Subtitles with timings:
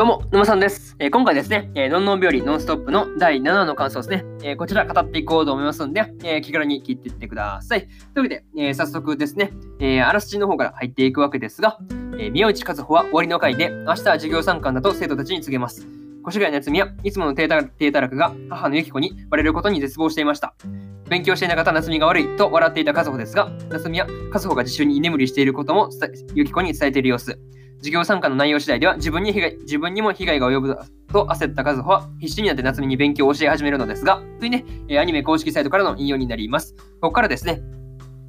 [0.00, 0.96] どうも、沼さんです。
[0.98, 7.80] えー、今回ですね、えー、のんのん日和ノンストップの第7話の感想ですね、えー、こちら語っていこうと思いますんで、えー、気軽に聞いていってください。
[7.82, 11.76] というわけで、え、早速ですね、えー、あらすじの方から入っていくわけですが、
[12.16, 15.86] えー、宮内和穂は終わりの回で、明日は授業参観だと生徒たちに告げます。
[16.26, 20.54] 越谷夏美はいつもの低た低たらくが母の由紀子にバレることに絶望していました。
[21.10, 25.90] 勉強していなかった夏美が悪いと笑っていた和穂ですが、夏美は和穂が自習に居眠りしていることも
[26.34, 27.38] 由紀子に伝えている様子。
[27.80, 30.78] 授業参加の内容次第では自分に被害自分にも被害が及ぶ
[31.12, 34.64] と焦った和穂は必死になって夏美に勉強を教え始めるのですが、というね、
[34.98, 36.74] アニメ公式サイトからの引用になります。
[37.00, 37.60] ここからですね、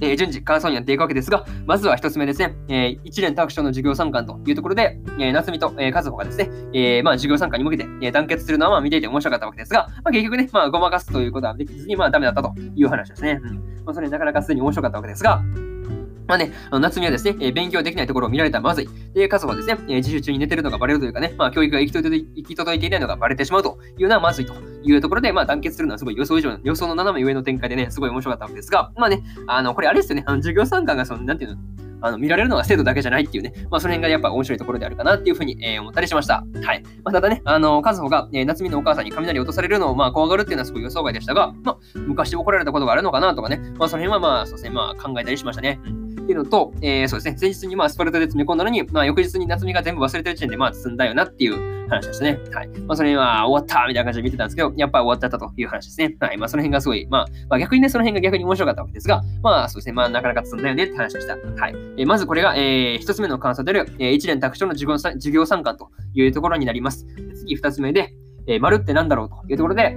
[0.00, 13.40] えー、順次感想になっていくわけですが、まずは一つ目ですね、えー、一連卓章の授業参観というところで、えー、夏美と、えー、和穂がですね、えー、まあ授業参観に向けて、えー、団結するのはまあ見ていて面白かったわけですが、まあ、結局ね、まあごまかすということはできずに、まあダメだったという話ですね。
[13.42, 15.42] うんまあ、それなかなかすでに面白かったわけですが、
[16.26, 18.88] まあね、あの夏美はですね、え、勉強できないところを見られたらまずい。
[19.14, 31.58] で、家族はですね、え、自習中に寝てるのがバレるというかね、まあ教育が行き届いていないのがバレてしまうというのはまずいというところで、まあ団結するのはすごい予想以上の、予想の斜め上の展開でね、すごい面白かったわけですが、まあね、あの、これあれですよね、あの授業参観がその、なんていうの、
[32.00, 36.44] あの見られるのが生徒だけじゃないっていうね、まあ、その辺がやっぱ面白いところであるかなっていうふうに、えー、思ったりしました。
[36.62, 36.82] はい。
[37.04, 45.80] まあ、ただね、あの、和穂が、えー、夏美のお母さんに雷落とされるのを、まあ、怖がるっていうのはすごい予想外でしたが、まあ、昔怒られたことがあるのかなとかね、まあ、その辺はまあ、そうですね、まあ、考えたりしましたね。
[45.84, 52.40] うんっていうのと、えー、そうですね、前日にまあスパルタで詰め込んだのに、まあ、翌日に夏美が全部忘れてる時点で、まあ、積んだよなっていう話でしたね。
[52.52, 52.68] はい。
[52.80, 56.16] まあ、それは終わったみたいな感じで見てたんですけど、やっぱ終わっちゃったという話ですね。
[56.18, 56.36] はい。
[56.36, 61.34] まあ、その辺がすごい、まあ、まあ、逆にね、その辺が逆に面白かったわけですが、まあ、そうですね、まあ、なかなか積んだよねって話でした。
[61.34, 61.74] はい。
[61.96, 64.90] えー、まずこれが、えー、一つ目の感想である、えー、一連卓上の授
[65.30, 67.06] 業参観というところになります。
[67.36, 68.12] 次、二つ目で、
[68.48, 69.96] えー、丸ってなんだろうというところで、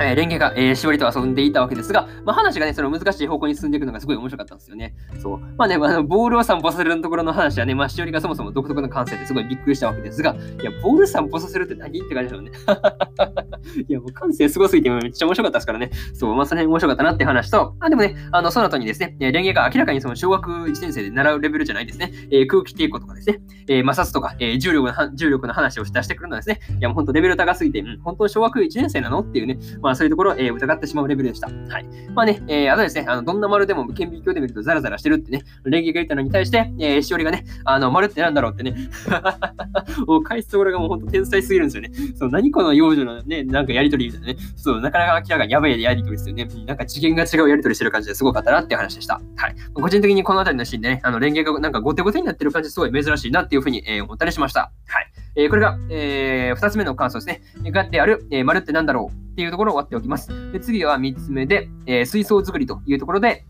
[0.00, 4.94] えー、レンゲが、えー、しおりと遊んでいたわけですが、まあ、話がね、その難しい方向に進んでいくのがすごい面白かったんですよね。
[5.20, 5.38] そう。
[5.56, 12.50] まあね、あのボールを散歩させるところの話はね、まあ、しおりがそもそも独特の感性ですごいびっくりしたわけですが、いや、ボール散歩させるって何って感じだよね。
[13.88, 15.90] いや、もう感性すごすぎてめっちゃ面白かったですからね。
[16.14, 31.46] そう、まあ、その辺面白かったなって話と、あ、でもね、あの、その後にですね、レンゲが明らかにその小学1年生で習うレベルじゃないですね、えー、空気抵抗とかですね、えー、摩擦とか、えー、重力の重力の話を出してくるのはですね、いや、もう本当レベル高すぎて、うん、本当小学1年生なのっていうね、まあ、まあそういうところを、えー、疑ってしまうレベルでした。
[31.46, 31.86] はい。
[32.14, 38.76] まあね、えー、あとですね、あの、どんな丸でも顕微鏡で見るとザラザラしてるってね、レンゲが言ったのに対して、えー、しおりがね、あの、丸ってなんだろうってね、
[40.06, 41.90] もう返すところがもう本当天才すぎるんですよね。
[42.16, 46.46] そう、何この幼女のね、なんかやりとりみたいなね、そう、なかなか明らかにやばいやりとりですよね。
[46.66, 49.14] なんか次元が違うやりとりしてる感じですごかったなっていう話でした。
[49.36, 49.56] はい。
[49.72, 54.70] 個人的にこの辺りのシーンでね、あの、レンゲがなんかゴテゴテになってる感じすごい珍しいなっていうふうに、えー、思ったりしました。
[54.86, 55.12] はい。
[55.38, 57.70] えー、これが、えー、2つ目の感想ですね。
[57.70, 60.52] がである、えー、丸って何だろうっていうところを割っておきます。
[60.52, 63.46] で次は3つ目で、えー、水槽作りというところで、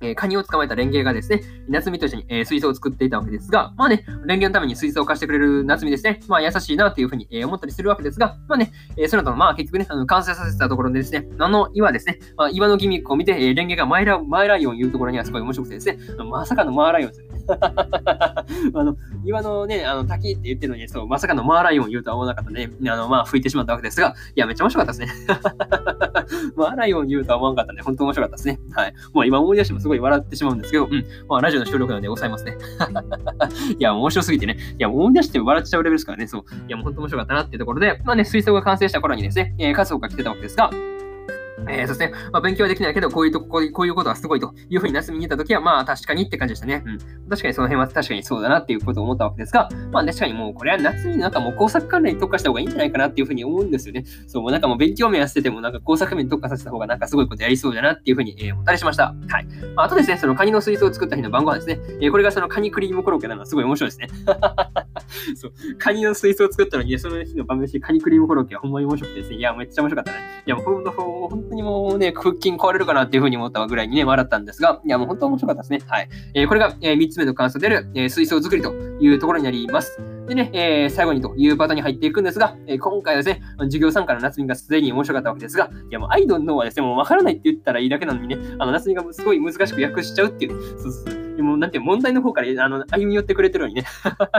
[0.00, 17.30] えー、カニを捕まえたレンゲがですね、夏美と一緒に、えー、水槽を作っていたわけですが、まあね、レンゲのために水槽を貸してくれる夏美ですね、まあ優しいなっていうふうに、えー、思ったりするわけですが、まあね、えー、その後、まあ結局ね、あの完成させたところでですね、あの岩ですね、まあ、岩のギミックを見て、えー、レンゲがマイラマイライオンを言うところにはすごい面白くてですね、まさかのマーライオンですね。
[17.50, 18.44] あ
[18.74, 22.70] の、岩のね、あの、滝って言ってるのに、そう、まさかのマーライオンを言うとは思わなかったね。
[22.88, 25.26] あの、まあ、吹いてしまったわけですが、いや、めっちゃ面白かったですね。
[26.56, 28.60] マーライオン言うとは思わなかったんで、本当面白かったですね。
[28.72, 28.94] はい。
[29.12, 31.04] もう今思い出してもすごい笑ってしまうんですけど、うん。
[31.28, 32.56] まあ、ラジオの収録なんでございますね。
[33.78, 34.56] いや、面白すぎてね。
[34.56, 36.26] いや、思い出して笑っちゃうレベルですからね。
[36.26, 36.42] そう。
[36.42, 40.70] いや、もう本当面白かったなっていうところで、まあね、水槽が完成した頃にですね、えー、数多が来てたわけですが、
[41.68, 46.82] えー、そして、まあ、勉強はできないけど、こういうとこ、こういうことはすごいというふうに夏みに言ったときは、まあ確かにって感じでしたね。
[46.84, 46.98] うん。
[47.28, 54.04] 確かにその辺は確かにそうだなっていうことを思ったわけですが、まあ確かにもうこれは夏になんかもう工作関連に特化した方がいいんじゃないかなっていうふうに思うんですよね。
[54.26, 59.14] そう、もうなんかもう勉強面やっててもなんか工作面に特化させた方がなんかすごいことやりそうだなっていうふうに、えー、思ったりしました。
[59.28, 59.46] はい。
[59.76, 61.80] あ、とですね、そのカニの水槽を作った日の晩ご飯ですね。
[62.00, 64.08] えー、これがそのカニクリームコロッケなのはすごい面白いですね。
[65.34, 69.36] そう、カニの水槽を作ったのに、その日の晩飯カニクリームコロッケはほんまに面白くてですね。
[69.36, 70.26] いや、めっちゃ面白かったね。
[70.46, 75.80] いや、もう本当、本当にもうね、腹筋壊れるかなっていうふうに思ったぐらいにね、笑ったんですが、いや、もう本当面白かったですね。
[75.86, 76.08] はい。
[76.34, 79.98] えー、これが、えー、3つ目の感想である、えー、水槽作りというところになります。
[80.26, 91.30] でね、えー、最後にというパターンに入っていくんですが、えー、今回はですね、授業参加の夏美がすでに面白かったわけですが、いやもうアイドルのはですね、もうわからないって言ったらいいだけなのにね、あの夏美がすごい難しく訳しちゃうっていう、ね、そうそうそう。
[91.40, 93.86] でも、なんて問題の方からあの歩み寄ってくれてるのにね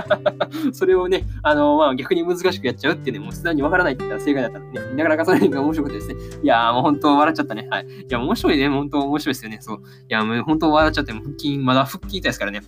[0.72, 7.68] それをね、あの、まあ、逆に難しくやっちゃうっていうね、もうすでにわからないって言ったら正解だったのでね、なかなかその辺が面白くてですね、いやーもう本当笑っちゃったね。
[7.72, 7.86] はい。
[7.88, 9.58] いや、面白いね、本当面白いですよね。
[9.62, 9.78] そう。
[9.78, 12.62] いや、もう本当笑っちゃって、腹筋、まだ腹筋痛いですからね。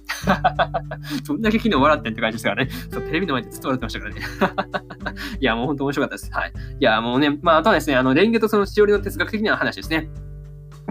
[1.23, 2.71] そんだけ昨日笑ってんって感じですからね。
[2.91, 5.19] そう、テレビの前でずっと笑ってましたからね。
[5.39, 6.31] いや、もう本当面白かったです。
[6.33, 6.53] はい。
[6.79, 10.09] いや、もうね、まあ、あとはですね、あの、レンゲとそのしおりの哲学的な話ですね。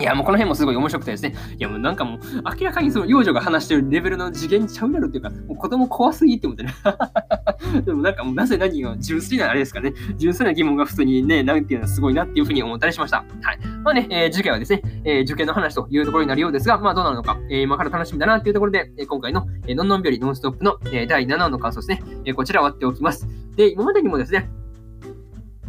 [0.01, 1.35] いや、もうこの辺もすごい面白くてですね。
[1.59, 2.21] いや、もうなんかもう、
[2.59, 6.73] 明らかにその幼女が話してるレベルの次元ちゃうやろっていうか、もう子供怖すぎって思ってね。
[7.85, 9.93] でもなんかもう、なぜ何が純粋なあれですかね。
[10.17, 13.19] 純粋な疑問が普通にね、なんていうのはすごいなっていうふうに思ったりしました。
[13.19, 13.59] はい。
[13.85, 22.03] まあね、えー、次回はですね、えー、受験の話というところになるようですが、まあどうなるのか、えー、今から楽しみだなっていうところで、え、今回の、え、のんのんびりノンストップの、え、第7話の感想ですね。
[22.25, 23.29] え、こちら割っておきます。
[23.57, 24.49] で、今までにもですね、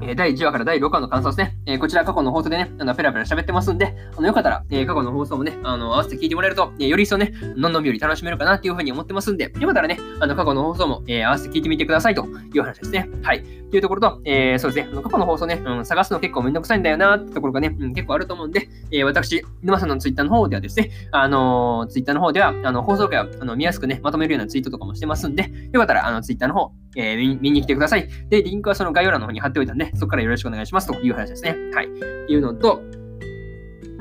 [0.02, 1.56] え第1話から第6話の感想ですね。
[1.66, 13.08] えこちら過去の放送でね、あのペラペラ喋ってますんで、あのよかったら、え過去の放送もね、あの合わせて聞いてもらえると、えより一層ね、のんのんびより楽しめるかなっていうふうに思ってますんで、よかったらね、あの過去の放送も、え合わせて聞いてみてくださいという話ですね。
[13.22, 13.63] はい。
[13.74, 28.08] というところと、えー、そうですね、過去の放送ね、うん、探すの結構めんどくさいんだよなってところがね、うん、結構あると思うんで、えー、私、沼さんのツイッターの方ではですね、あのー、ツイッターの方では、あの放送回をあの見やすくね、まとめるようなツイートとかもしてますんで、よかったら、あのツイッターの方、えー、見に来てください。
[28.30, 31.58] で、リンクはその概要欄の方に貼っておいたんで、そこからよろしくお願いしますという話ですね。
[31.74, 31.88] はい。
[32.32, 32.84] いうのと、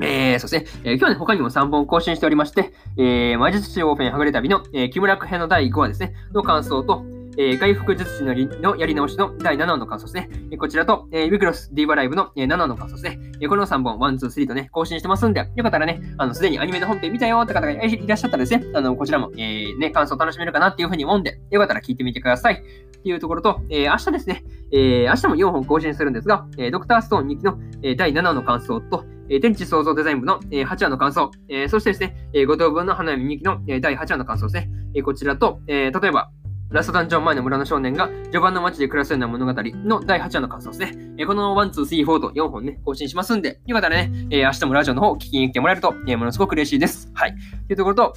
[0.01, 7.05] えー、そして、えー、今日ね、他にも3本更新しておりまして、えー、魔術師オープンはぐれ旅の、えー、木村区編の第5話ですね、の感想と、
[7.37, 10.29] えー、外服術師ののやり直しの第7話の感想ですね。
[10.57, 13.19] こちらと、えー、ウィクロスディーバライブの、えー、7話の感想ですね。
[13.41, 22.55] えー、この3本、1、2、3とね、更新してますんで、よかったらね、あの、すでにアニメの本編見たよって方がいらっしゃったらですね、あの、こちらも、えー、ね、感想楽しめるかなっていうふうに思うんで、よかったら聞いてみてください。
[22.55, 36.31] っていうところと、えー、明日ですね、えー、明日も4本更新するんですが、えー、ドクターストーン2期の、えー、第7話の感想と、えー、天地創造デザイン部の、えー、8話の感想、えー、そしてですね、えー、五等分の花嫁2期の、えー、第8話の感想ですね、えー、こちらと、えー、例えば、
[36.73, 41.13] ラストダンジョン前の村の少年が序盤の街で暮らすような物語の第8話の感想ですね。
[41.19, 47.11] えこの1、2、3、4と4本ね、更新しますんで、よかったらね、え明日もラジオの方を聞きに来てもらえると、えものすごく嬉しいです。
[47.13, 47.35] はい。
[47.67, 48.13] というところと、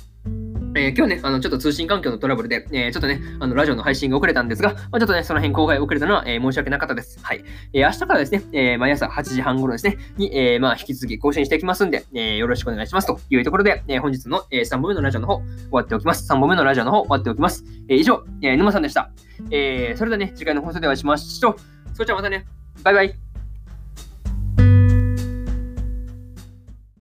[0.77, 7.19] えー、今日ね、あの、ちょっと通信環境のトラブルで、えー、ちょっとね、あの、ラジオの配信が遅れたんですが、まあ、ちょっとね、その辺後輩遅れたのは、えー、申し訳なかったです。
[7.23, 7.43] はい。
[7.73, 16.31] え明日からですね、え毎朝8時半頃ですね、に、えまあ、引き続き更新していきますんで、えよろしくお願いしますというところで、え本日の、え3本目のラジオの方、終わっておきます。
[16.31, 17.65] 3本目のラジオの方、終わっておきます。
[17.89, 19.11] え以上、え沼さんでした。
[19.51, 21.57] えそれではね、次回の放送でお会いしましょう。
[21.95, 22.47] それじゃあまたね、
[22.83, 23.26] バイバイ。